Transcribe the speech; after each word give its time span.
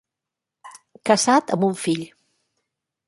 Casat 1.09 1.53
amb 1.57 1.67
un 1.71 1.77
fill. 1.83 2.03